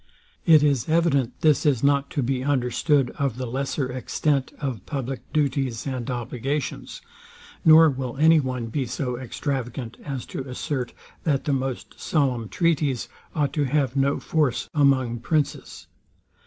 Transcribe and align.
It 0.47 0.63
is 0.63 0.89
evident 0.89 1.39
this 1.41 1.63
is 1.63 1.83
not 1.83 2.09
to 2.09 2.23
be 2.23 2.43
understood 2.43 3.11
of 3.19 3.37
the 3.37 3.45
lesser 3.45 3.91
extent 3.91 4.51
of 4.57 4.83
public 4.87 5.31
duties 5.31 5.85
and 5.85 6.09
obligations; 6.09 7.03
nor 7.63 7.87
will 7.87 8.17
any 8.17 8.39
one 8.39 8.65
be 8.65 8.87
so 8.87 9.15
extravagant 9.19 9.97
as 10.03 10.25
to 10.33 10.49
assert, 10.49 10.93
that 11.23 11.43
the 11.43 11.53
most 11.53 11.99
solemn 11.99 12.49
treaties 12.49 13.09
ought 13.35 13.53
to 13.53 13.65
have 13.65 13.95
no 13.95 14.19
force 14.19 14.67
among 14.73 15.19
princes. 15.19 15.85